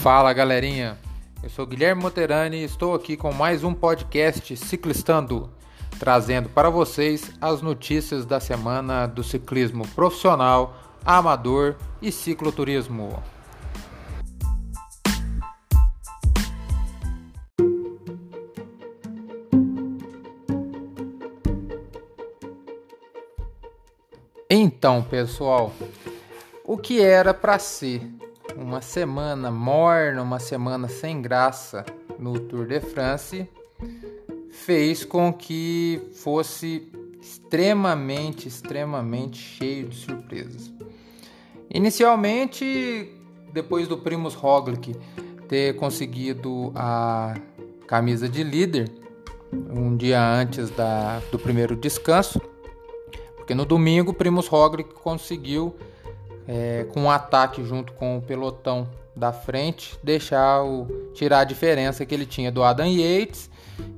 [0.00, 0.96] Fala galerinha,
[1.42, 5.50] eu sou Guilherme Moterani e estou aqui com mais um podcast Ciclistando,
[5.98, 13.20] trazendo para vocês as notícias da semana do ciclismo profissional, amador e cicloturismo.
[24.48, 25.72] Então, pessoal,
[26.64, 28.08] o que era para ser
[28.58, 31.84] uma semana morna, uma semana sem graça
[32.18, 33.48] no Tour de France,
[34.50, 36.90] fez com que fosse
[37.20, 40.72] extremamente, extremamente cheio de surpresas.
[41.72, 43.12] Inicialmente,
[43.52, 44.96] depois do Primus Roglic
[45.48, 47.34] ter conseguido a
[47.86, 48.90] camisa de líder
[49.52, 52.40] um dia antes da, do primeiro descanso,
[53.36, 55.74] porque no domingo, Primus Roglic conseguiu,
[56.48, 62.06] é, com um ataque junto com o pelotão da frente, deixar o, tirar a diferença
[62.06, 63.50] que ele tinha do Adam Yates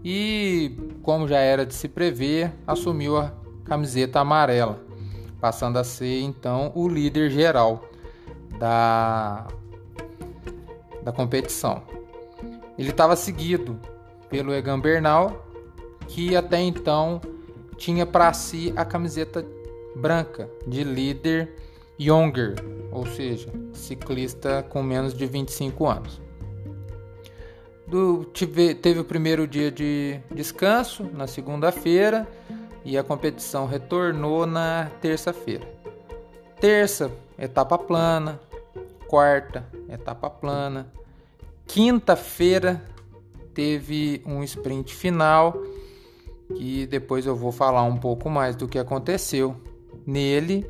[0.04, 3.32] e, como já era de se prever, assumiu a
[3.64, 4.80] camiseta amarela,
[5.40, 7.84] passando a ser então o líder geral
[8.58, 9.46] da,
[11.04, 11.82] da competição.
[12.76, 13.78] Ele estava seguido
[14.28, 15.46] pelo Egan Bernal,
[16.08, 17.20] que até então
[17.76, 19.46] tinha para si a camiseta
[19.94, 21.54] branca de líder
[22.00, 22.54] younger,
[22.90, 26.20] ou seja, ciclista com menos de 25 anos.
[27.86, 32.26] Do, tive, teve o primeiro dia de descanso na segunda-feira
[32.84, 35.68] e a competição retornou na terça-feira.
[36.58, 38.40] Terça, etapa plana.
[39.06, 40.90] Quarta, etapa plana.
[41.66, 42.82] Quinta-feira
[43.52, 45.60] teve um sprint final
[46.54, 49.56] que depois eu vou falar um pouco mais do que aconteceu
[50.06, 50.66] nele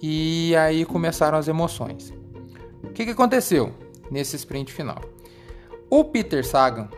[0.00, 2.12] e aí começaram as emoções.
[2.82, 3.72] O que, que aconteceu
[4.10, 5.00] nesse sprint final?
[5.90, 6.88] O Peter Sagan,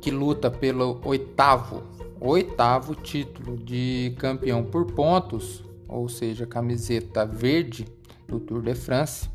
[0.00, 1.82] que luta pelo oitavo,
[2.20, 7.86] oitavo título de campeão por pontos, ou seja, camiseta verde
[8.28, 9.28] do Tour de France,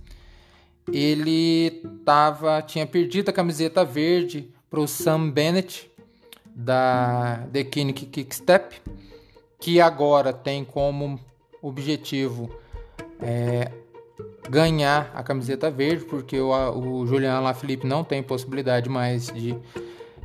[0.92, 5.90] ele tava, tinha perdido a camiseta verde para o Sam Bennett
[6.46, 8.82] da The Kinnick Kickstep,
[9.59, 11.20] que agora tem como
[11.62, 12.50] objetivo
[13.22, 13.72] é,
[14.50, 19.56] ganhar a camiseta verde, porque o, o Julian Lafilippe não tem possibilidade mais de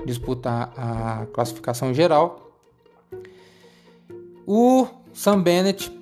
[0.04, 2.52] disputar a classificação geral.
[4.46, 5.92] O Sam Bennett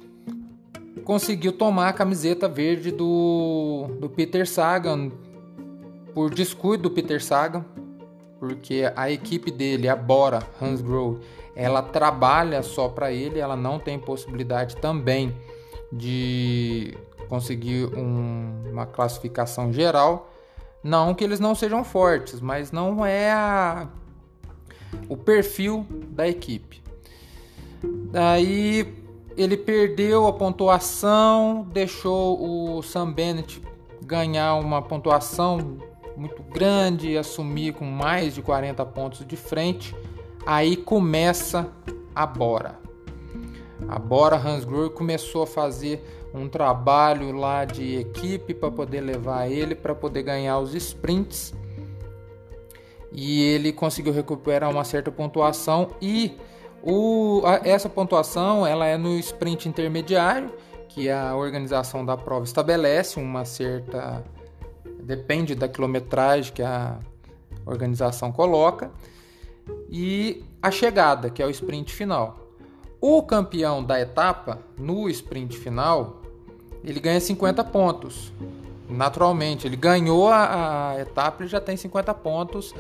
[1.05, 5.11] conseguiu tomar a camiseta verde do, do Peter Sagan
[6.15, 7.65] por descuido do Peter Sagan,
[8.39, 11.19] porque a equipe dele, a Bora Hansgrohe,
[11.55, 15.35] ela trabalha só para ele, ela não tem possibilidade também
[15.93, 16.97] de
[17.29, 20.31] conseguir um, uma classificação geral.
[20.83, 23.89] Não que eles não sejam fortes, mas não é a,
[25.09, 26.83] o perfil da equipe.
[28.11, 28.95] Daí
[29.37, 33.63] ele perdeu a pontuação, deixou o Sam Bennett
[34.03, 35.79] ganhar uma pontuação
[36.17, 39.95] muito grande, assumir com mais de 40 pontos de frente,
[40.45, 41.71] aí começa
[42.15, 42.82] a Bora.
[43.89, 46.03] A Bora Hansgrohe começou a fazer
[46.35, 51.55] um trabalho lá de equipe para poder levar ele para poder ganhar os sprints.
[53.11, 56.37] E ele conseguiu recuperar uma certa pontuação e
[56.83, 60.51] o, a, essa pontuação ela é no sprint intermediário,
[60.89, 64.25] que a organização da prova estabelece uma certa
[65.03, 66.99] depende da quilometragem que a
[67.67, 68.91] organização coloca,
[69.89, 72.42] e a chegada, que é o sprint final.
[73.05, 76.23] O campeão da etapa, no sprint final,
[76.85, 78.33] ele ganha 50 pontos.
[78.89, 82.73] Naturalmente, ele ganhou a, a etapa e já tem 50 pontos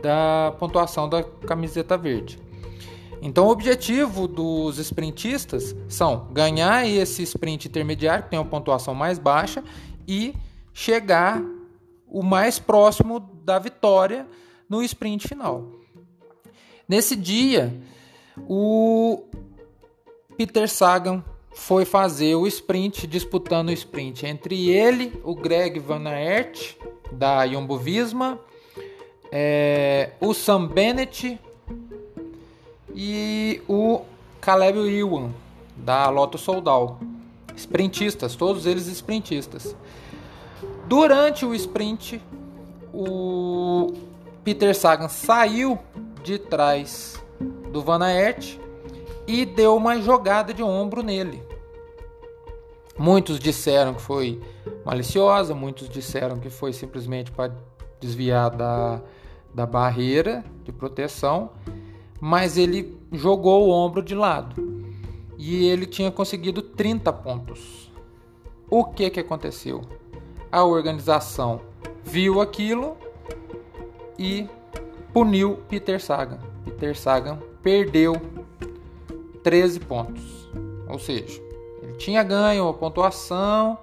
[0.00, 2.40] da pontuação da camiseta verde.
[3.20, 9.18] Então, o objetivo dos sprintistas são ganhar esse sprint intermediário, que tem uma pontuação mais
[9.18, 9.62] baixa,
[10.08, 10.34] e
[10.72, 11.42] chegar
[12.08, 14.26] o mais próximo da vitória
[14.70, 15.66] no sprint final.
[16.88, 17.78] Nesse dia,
[18.48, 19.22] o
[20.36, 21.24] Peter Sagan
[21.54, 26.76] foi fazer o sprint, disputando o sprint entre ele, o Greg Van Aert,
[27.10, 28.38] da Jumbo Visma,
[29.32, 31.40] é, o Sam Bennett
[32.94, 34.02] e o
[34.40, 35.30] Caleb Ewan,
[35.76, 37.00] da Lotto Soudal.
[37.56, 39.74] Sprintistas, todos eles sprintistas.
[40.86, 42.20] Durante o sprint,
[42.92, 43.94] o
[44.44, 45.78] Peter Sagan saiu
[46.22, 47.18] de trás
[47.72, 48.58] do Van Aert
[49.26, 51.42] e deu uma jogada de ombro nele.
[52.98, 54.40] Muitos disseram que foi
[54.84, 57.52] maliciosa, muitos disseram que foi simplesmente para
[58.00, 59.02] desviar da,
[59.52, 61.50] da barreira de proteção,
[62.20, 64.86] mas ele jogou o ombro de lado
[65.36, 67.92] e ele tinha conseguido 30 pontos.
[68.70, 69.82] O que, que aconteceu?
[70.50, 71.60] A organização
[72.02, 72.96] viu aquilo
[74.18, 74.48] e
[75.12, 76.38] puniu Peter Sagan.
[76.64, 78.14] Peter Sagan perdeu
[79.46, 80.48] 13 pontos.
[80.88, 81.40] Ou seja,
[81.80, 83.78] ele tinha ganho a pontuação,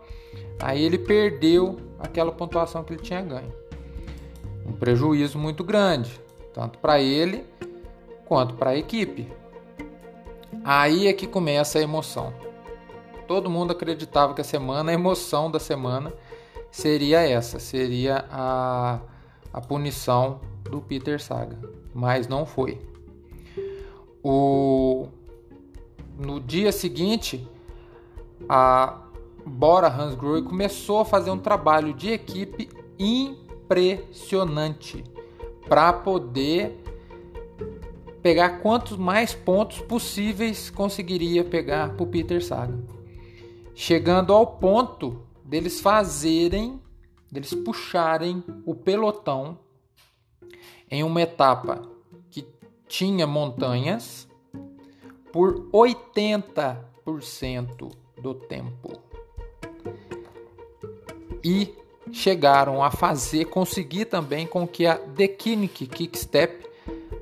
[0.60, 3.54] aí ele perdeu aquela pontuação que ele tinha ganho.
[4.66, 6.20] Um prejuízo muito grande,
[6.54, 7.46] tanto para ele
[8.26, 9.32] quanto para a equipe.
[10.66, 12.34] Aí é que começa a emoção.
[13.26, 16.12] Todo mundo acreditava que a semana, a emoção da semana
[16.72, 19.00] seria essa, seria a,
[19.54, 21.58] a punição do Peter Saga,
[21.94, 22.82] mas não foi.
[24.22, 25.08] O,
[26.18, 27.48] no dia seguinte,
[28.48, 29.02] a
[29.46, 35.04] Bora Hansgrohe começou a fazer um trabalho de equipe impressionante
[35.68, 36.82] para poder
[38.22, 42.84] pegar quantos mais pontos possíveis conseguiria pegar para o Peter Sagan.
[43.76, 46.80] Chegando ao ponto deles fazerem,
[47.30, 49.60] deles puxarem o pelotão
[50.90, 51.82] em uma etapa
[52.30, 52.48] que
[52.88, 54.30] tinha montanhas
[55.34, 57.92] por 80%
[58.22, 59.02] do tempo.
[61.44, 61.76] E
[62.12, 66.70] chegaram a fazer, conseguir também com que a The Kinnick Kickstep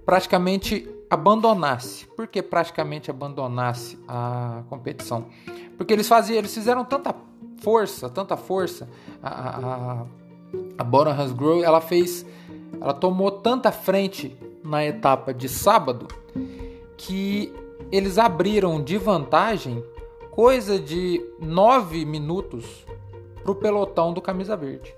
[0.05, 2.05] praticamente abandonasse.
[2.07, 5.27] Por que praticamente abandonasse a competição?
[5.77, 7.15] Porque eles faziam, eles fizeram tanta
[7.61, 8.89] força, tanta força.
[9.23, 10.05] A, a,
[10.77, 12.25] a Bora Hansgrohe, ela fez,
[12.81, 16.09] ela tomou tanta frente na etapa de sábado
[16.97, 17.53] que
[17.91, 19.83] eles abriram de vantagem
[20.31, 22.85] coisa de nove minutos
[23.43, 24.93] para o pelotão do camisa verde.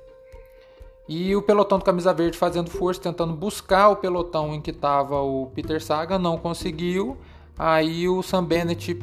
[1.07, 5.21] E o pelotão do camisa verde fazendo força, tentando buscar o pelotão em que estava
[5.21, 7.17] o Peter Saga, não conseguiu.
[7.57, 8.99] Aí o Sam Bennett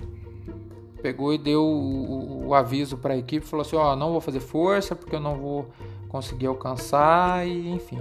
[1.03, 4.13] pegou e deu o, o, o aviso para a equipe, falou assim: ó, oh, não
[4.13, 5.67] vou fazer força porque eu não vou
[6.09, 7.99] conseguir alcançar e enfim.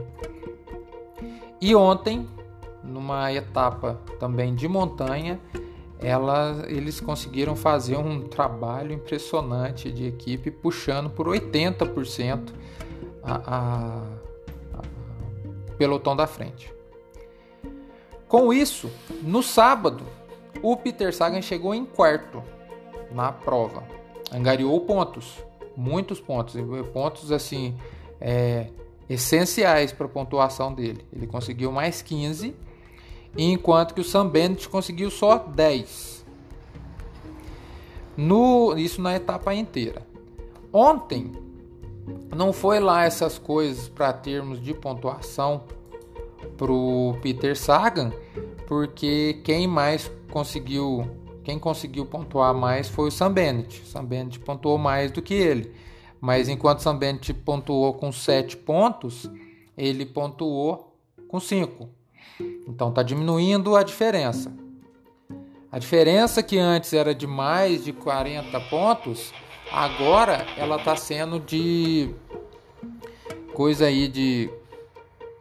[1.60, 2.26] E ontem,
[2.84, 5.40] numa etapa também de montanha,
[6.00, 12.54] ela, eles conseguiram fazer um trabalho impressionante de equipe, puxando por 80%
[13.22, 16.74] a, a, a pelotão da frente.
[18.28, 18.90] Com isso,
[19.22, 20.06] no sábado,
[20.62, 22.42] o Peter Sagan chegou em quarto
[23.12, 23.84] na prova.
[24.32, 25.44] Angariou pontos,
[25.76, 26.56] muitos pontos,
[26.94, 27.76] pontos assim
[28.22, 28.68] é,
[29.10, 31.06] essenciais para a pontuação dele.
[31.12, 32.56] Ele conseguiu mais 15,
[33.38, 36.26] enquanto que o Sam Bennett conseguiu só 10.
[38.18, 40.06] No, isso na etapa inteira.
[40.74, 41.32] Ontem,
[42.36, 45.64] não foi lá essas coisas para termos de pontuação
[46.58, 48.12] pro Peter Sagan,
[48.68, 51.08] porque quem mais conseguiu,
[51.44, 53.82] quem conseguiu pontuar mais foi o Sam Bennett.
[53.82, 55.74] O Sam Bennett pontuou mais do que ele.
[56.22, 59.30] Mas enquanto o Sam Bennett pontuou com 7 pontos,
[59.78, 60.94] ele pontuou
[61.28, 61.99] com 5.
[62.70, 64.54] Então está diminuindo a diferença.
[65.72, 69.34] A diferença que antes era de mais de 40 pontos,
[69.72, 72.10] Agora ela está sendo de
[73.54, 74.50] coisa aí de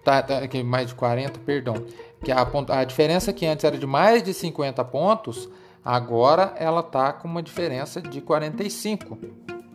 [0.05, 1.75] tá, tá mais de 40, perdão.
[2.23, 5.49] Que a, a diferença que antes era de mais de 50 pontos,
[5.83, 9.19] agora ela tá com uma diferença de 45.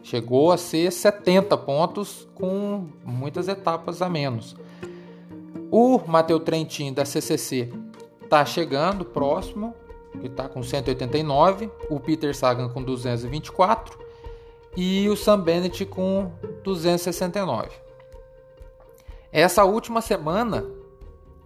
[0.04, 4.56] Chegou a ser 70 pontos com muitas etapas a menos.
[5.76, 7.74] O Mateu Trentin da CCC
[8.30, 9.74] tá chegando próximo,
[10.22, 13.98] que está com 189, o Peter Sagan com 224
[14.78, 16.32] e o Sam Bennett com
[16.64, 17.72] 269.
[19.32, 20.64] Essa última semana,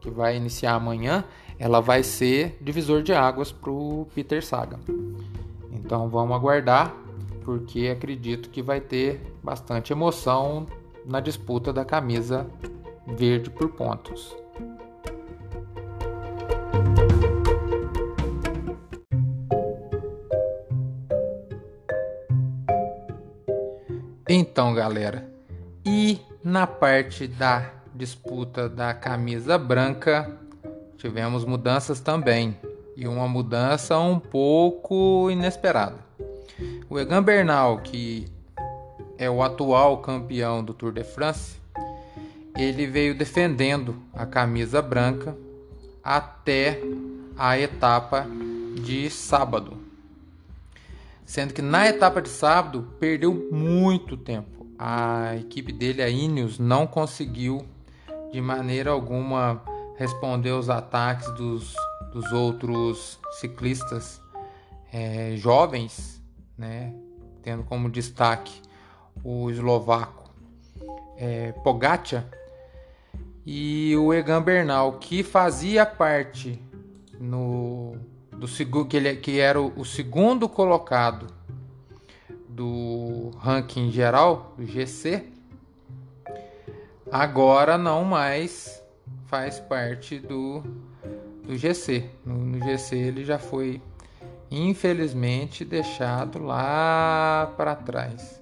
[0.01, 1.23] que vai iniciar amanhã,
[1.57, 4.77] ela vai ser divisor de águas para o Peter Saga.
[5.71, 6.93] Então vamos aguardar,
[7.45, 10.65] porque acredito que vai ter bastante emoção
[11.05, 12.45] na disputa da camisa
[13.07, 14.35] verde por pontos.
[24.29, 25.25] Então, galera,
[25.85, 30.37] e na parte da disputa da camisa branca,
[30.97, 32.57] tivemos mudanças também,
[32.95, 35.95] e uma mudança um pouco inesperada.
[36.89, 38.27] O Egan Bernal, que
[39.17, 41.57] é o atual campeão do Tour de France,
[42.57, 45.37] ele veio defendendo a camisa branca
[46.03, 46.81] até
[47.37, 48.25] a etapa
[48.83, 49.87] de sábado
[51.27, 54.65] sendo que na etapa de sábado perdeu muito tempo.
[54.79, 57.67] A equipe dele, a Ineos, não conseguiu
[58.31, 59.61] de maneira alguma
[59.97, 61.75] responder aos ataques dos,
[62.13, 64.21] dos outros ciclistas
[64.93, 66.23] é, jovens,
[66.57, 66.93] né,
[67.43, 68.61] tendo como destaque
[69.21, 70.31] o eslovaco
[71.17, 72.25] é, Pogacar
[73.49, 76.61] e o Egan Bernal, que fazia parte
[77.17, 77.95] no
[78.33, 78.45] do
[78.85, 81.27] que ele que era o, o segundo colocado
[82.49, 85.31] do ranking geral do GC,
[87.09, 88.83] agora não mais
[89.27, 90.61] faz parte do,
[91.41, 92.03] do GC.
[92.25, 93.81] No, no GC ele já foi
[94.51, 98.41] infelizmente deixado lá para trás.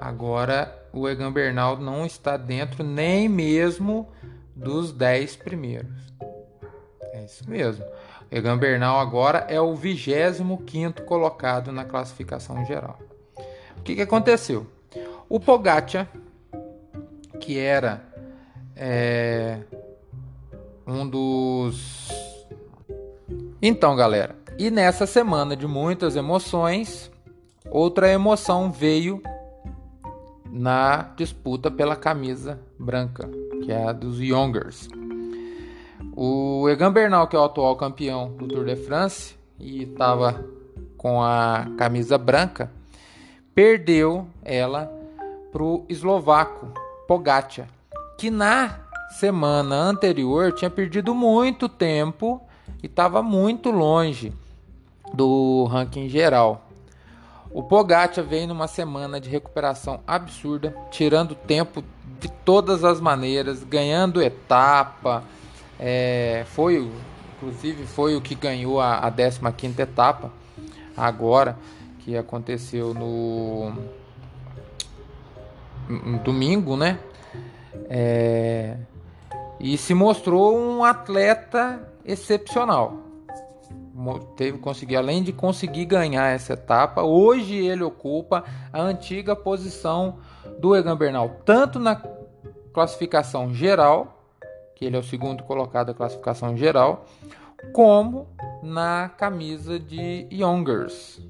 [0.00, 4.08] Agora o Egan Bernal não está dentro nem mesmo
[4.54, 6.14] dos 10 primeiros.
[7.12, 7.84] É isso mesmo.
[7.84, 12.98] O Egan Bernal agora é o 25 colocado na classificação geral.
[13.76, 14.66] O que, que aconteceu?
[15.28, 16.08] O Pogacar,
[17.40, 18.02] que era
[18.76, 19.58] é,
[20.86, 22.08] um dos.
[23.60, 27.10] Então, galera, e nessa semana de muitas emoções,
[27.70, 29.20] outra emoção veio
[30.54, 33.28] na disputa pela camisa branca,
[33.64, 34.88] que é a dos Youngers.
[36.16, 40.44] O Egan Bernal, que é o atual campeão do Tour de France e estava
[40.96, 42.70] com a camisa branca,
[43.52, 44.88] perdeu ela
[45.50, 46.72] para o eslovaco
[47.08, 47.68] Pogacar,
[48.16, 48.78] que na
[49.18, 52.40] semana anterior tinha perdido muito tempo
[52.80, 54.32] e estava muito longe
[55.12, 56.63] do ranking geral.
[57.54, 61.84] O Pogacar veio numa semana de recuperação absurda, tirando tempo
[62.18, 65.22] de todas as maneiras, ganhando etapa.
[65.78, 66.90] É, foi,
[67.36, 70.32] inclusive, foi o que ganhou a, a 15 etapa
[70.96, 71.56] agora,
[72.00, 73.72] que aconteceu no,
[75.88, 76.98] no domingo, né?
[77.88, 78.78] É,
[79.60, 83.03] e se mostrou um atleta excepcional
[84.36, 90.18] teve conseguir além de conseguir ganhar essa etapa, hoje ele ocupa a antiga posição
[90.58, 92.00] do Egan Bernal, tanto na
[92.72, 94.26] classificação geral,
[94.74, 97.06] que ele é o segundo colocado da classificação geral,
[97.72, 98.26] como
[98.62, 101.20] na camisa de Youngers,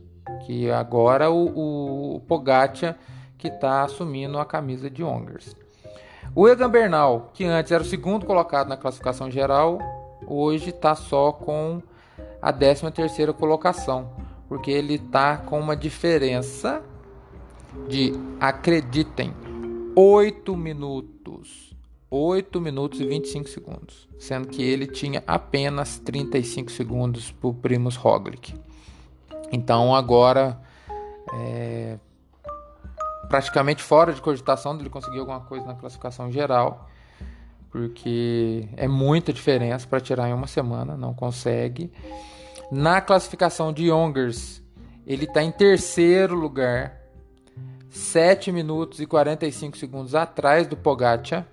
[0.46, 2.96] que agora o, o Pogacar
[3.36, 5.54] que está assumindo a camisa de Youngers.
[6.34, 9.78] O Egan Bernal, que antes era o segundo colocado na classificação geral,
[10.26, 11.82] hoje está só com
[12.44, 14.10] a 13 terceira colocação,
[14.46, 16.82] porque ele está com uma diferença
[17.88, 19.32] de, acreditem,
[19.96, 21.74] 8 minutos.
[22.10, 27.96] 8 minutos e 25 segundos, sendo que ele tinha apenas 35 segundos para o Primus
[27.96, 28.54] Roglic.
[29.50, 30.60] Então agora
[31.32, 31.98] é,
[33.28, 36.88] praticamente fora de cogitação dele conseguir alguma coisa na classificação geral,
[37.70, 41.90] porque é muita diferença para tirar em uma semana, não consegue.
[42.70, 44.62] Na classificação de Youngers,
[45.06, 47.00] ele está em terceiro lugar,
[47.90, 51.46] 7 minutos e 45 segundos atrás do Pogacar,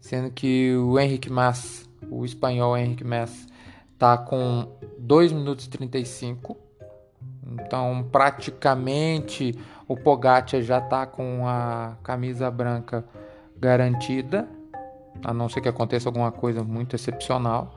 [0.00, 3.46] sendo que o Henrique Mas, o espanhol Henrique Mas,
[3.92, 6.56] está com 2 minutos e 35.
[7.52, 9.58] Então, praticamente
[9.88, 13.04] o Pogacar já está com a camisa branca
[13.56, 14.48] garantida,
[15.24, 17.74] a não ser que aconteça alguma coisa muito excepcional.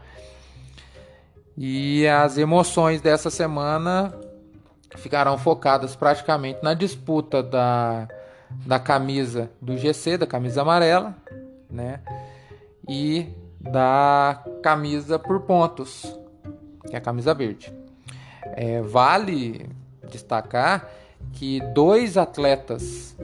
[1.62, 4.18] E as emoções dessa semana
[4.96, 8.08] ficarão focadas praticamente na disputa da,
[8.66, 11.18] da camisa do GC, da camisa amarela,
[11.70, 12.00] né?
[12.88, 13.28] E
[13.60, 16.18] da camisa por pontos,
[16.88, 17.74] que é a camisa verde.
[18.54, 19.70] É, vale
[20.10, 20.89] destacar
[21.34, 23.18] que dois atletas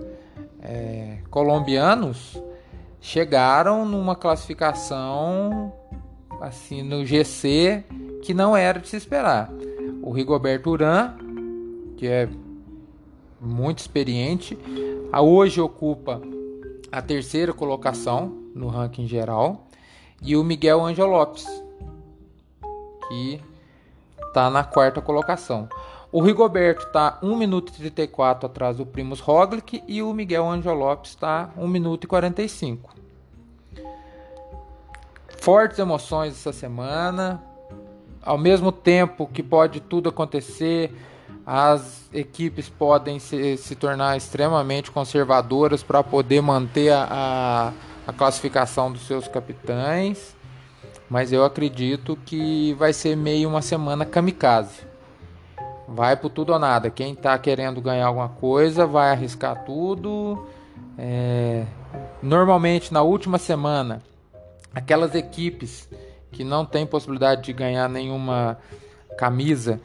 [0.61, 2.37] é, colombianos
[2.99, 5.71] chegaram numa classificação
[6.41, 7.83] assim no GC
[8.21, 9.49] que não era de se esperar.
[10.01, 11.15] O Rigoberto Urán,
[11.97, 12.29] que é
[13.39, 14.57] muito experiente,
[15.13, 16.21] hoje ocupa
[16.91, 19.67] a terceira colocação no ranking geral,
[20.21, 21.45] e o Miguel Angel Lopes,
[23.07, 23.41] que
[24.27, 25.67] está na quarta colocação.
[26.11, 30.73] O Rigoberto está 1 minuto e 34 atrás do Primus Roglic e o Miguel Angel
[30.73, 33.04] Lopes está 1 minuto e 45.
[35.45, 37.39] Fortes emoções essa semana
[38.25, 40.91] ao mesmo tempo que pode tudo acontecer,
[41.45, 47.73] as equipes podem se, se tornar extremamente conservadoras para poder manter a, a,
[48.07, 50.35] a, classificação dos seus capitães.
[51.07, 54.81] Mas eu acredito que vai ser meio uma semana kamikaze.
[55.87, 56.89] Vai por tudo ou nada.
[56.89, 60.47] Quem está querendo ganhar alguma coisa vai arriscar tudo.
[60.97, 61.63] É,
[62.23, 64.01] Normalmente na última semana,
[64.75, 65.89] aquelas equipes
[66.31, 68.59] que não têm possibilidade de ganhar nenhuma
[69.17, 69.79] camisa,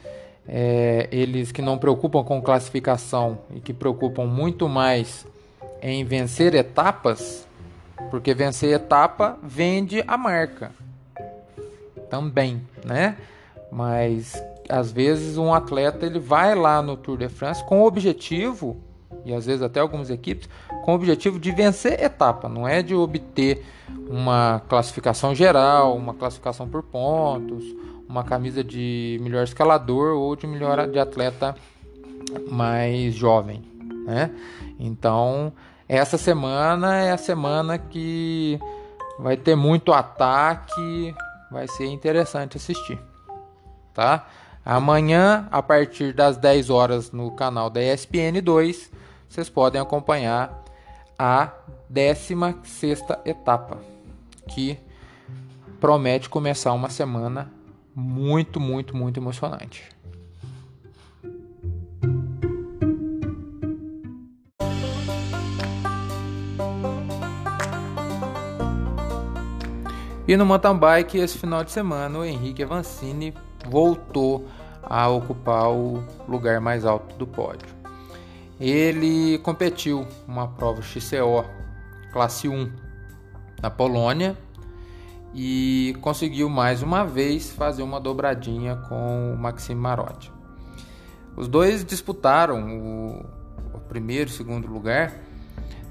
[0.49, 5.25] é, eles que não preocupam com classificação e que preocupam muito mais
[5.81, 7.47] em vencer etapas,
[8.11, 10.73] porque vencer etapa vende a marca
[12.11, 13.17] também, né?
[13.71, 18.77] Mas às vezes um atleta ele vai lá no Tour de France com o objetivo
[19.25, 20.49] e às vezes até algumas equipes
[20.91, 23.65] com o objetivo de vencer etapa, não é de obter
[24.09, 27.65] uma classificação geral, uma classificação por pontos,
[28.09, 31.55] uma camisa de melhor escalador ou de melhor de atleta
[32.51, 33.63] mais jovem,
[34.05, 34.33] né?
[34.81, 35.53] Então,
[35.89, 38.59] essa semana é a semana que
[39.17, 41.15] vai ter muito ataque,
[41.53, 42.99] vai ser interessante assistir,
[43.95, 44.27] tá?
[44.65, 48.91] Amanhã, a partir das 10 horas no canal da ESPN 2,
[49.29, 50.60] vocês podem acompanhar
[51.23, 51.53] a
[51.91, 53.77] 16 etapa,
[54.49, 54.79] que
[55.79, 57.53] promete começar uma semana
[57.95, 59.87] muito, muito, muito emocionante.
[70.27, 73.35] E no mountain bike, esse final de semana, o Henrique Avancini
[73.69, 74.49] voltou
[74.83, 77.80] a ocupar o lugar mais alto do pódio.
[78.61, 81.47] Ele competiu uma prova XCO
[82.13, 82.71] classe 1
[83.63, 84.37] na Polônia
[85.35, 90.31] e conseguiu mais uma vez fazer uma dobradinha com o Maxim Marotti.
[91.37, 93.27] Os dois disputaram o,
[93.75, 95.15] o primeiro e segundo lugar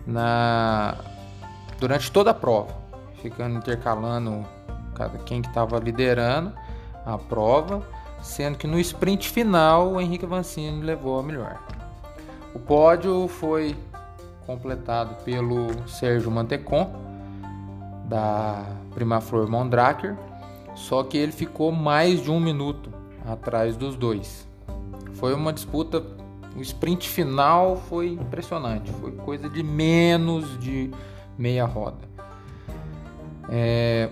[0.05, 0.95] na
[1.79, 2.75] durante toda a prova,
[3.21, 4.45] ficando intercalando
[5.25, 6.53] quem que estava liderando
[7.05, 7.81] a prova,
[8.21, 11.57] sendo que no sprint final o Henrique Avancini levou a melhor.
[12.53, 13.75] O pódio foi
[14.45, 16.91] completado pelo Sérgio Mantecon,
[18.05, 20.17] da Primaflor Mondraker,
[20.73, 22.91] só que ele ficou mais de um minuto
[23.23, 24.47] atrás dos dois.
[25.13, 26.03] Foi uma disputa,
[26.55, 30.89] o sprint final foi impressionante, foi coisa de menos de
[31.37, 32.09] meia roda.
[33.47, 34.09] É...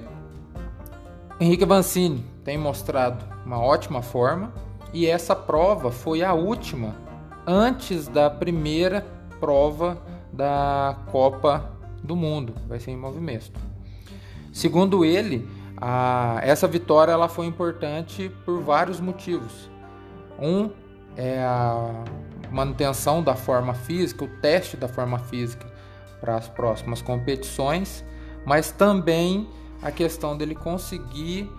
[1.39, 4.53] Henrique Vancini tem mostrado uma ótima forma
[4.93, 7.06] e essa prova foi a última
[7.47, 9.05] antes da primeira
[9.39, 9.97] prova
[10.33, 11.71] da Copa
[12.03, 13.57] do Mundo, vai ser em movimento.
[14.51, 19.69] Segundo ele, a, essa vitória ela foi importante por vários motivos.
[20.37, 20.69] Um
[21.15, 22.03] é a
[22.51, 25.65] manutenção da forma física, o teste da forma física
[26.19, 28.03] para as próximas competições,
[28.45, 29.47] mas também
[29.81, 31.49] a questão dele conseguir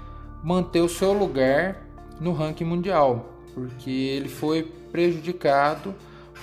[0.43, 1.77] manter o seu lugar
[2.21, 5.95] no ranking mundial, porque ele foi prejudicado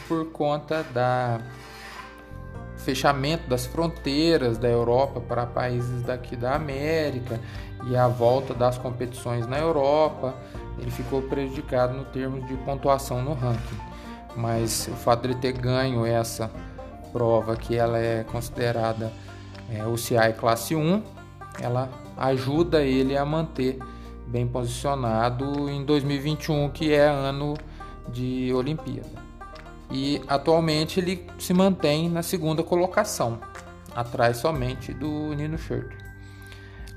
[0.07, 1.39] por conta da
[2.77, 7.39] fechamento das fronteiras da Europa para países daqui da América
[7.87, 10.35] e a volta das competições na Europa,
[10.79, 13.77] ele ficou prejudicado no termos de pontuação no ranking.
[14.35, 16.51] Mas o fato de ele ter ganho essa
[17.11, 19.11] prova que ela é considerada
[19.71, 21.01] é, OCI classe 1,
[21.61, 23.79] ela ajuda ele a manter
[24.27, 27.55] bem posicionado em 2021, que é ano
[28.09, 29.23] de Olimpíada.
[29.91, 33.39] E atualmente ele se mantém na segunda colocação,
[33.95, 35.97] atrás somente do Nino Schurter.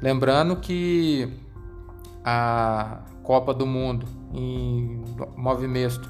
[0.00, 1.28] Lembrando que
[2.24, 5.02] a Copa do Mundo em
[5.36, 6.08] movimento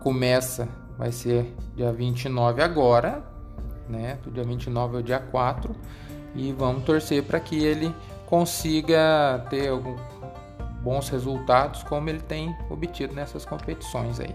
[0.00, 3.24] começa, vai ser dia 29 agora,
[3.88, 4.18] né?
[4.22, 5.74] Do dia 29 ao dia 4
[6.34, 7.94] e vamos torcer para que ele
[8.26, 9.96] consiga ter algum,
[10.82, 14.34] bons resultados como ele tem obtido nessas competições aí.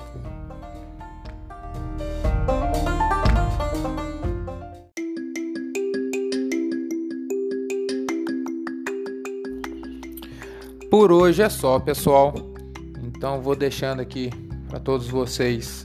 [10.89, 12.33] Por hoje é só, pessoal.
[13.03, 14.29] Então vou deixando aqui
[14.69, 15.83] para todos vocês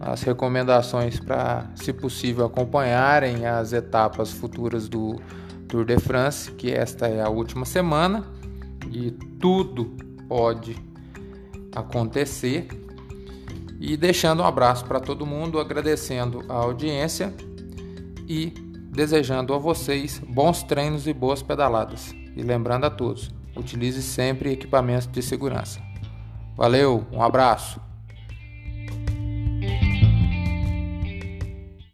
[0.00, 5.20] as recomendações para, se possível, acompanharem as etapas futuras do
[5.66, 8.24] Tour de France, que esta é a última semana
[8.92, 9.10] e
[9.44, 9.94] tudo
[10.26, 10.74] pode
[11.70, 12.66] acontecer.
[13.78, 17.30] E deixando um abraço para todo mundo, agradecendo a audiência
[18.26, 18.54] e
[18.90, 22.12] desejando a vocês bons treinos e boas pedaladas.
[22.34, 25.78] E lembrando a todos, utilize sempre equipamentos de segurança.
[26.56, 27.78] Valeu, um abraço.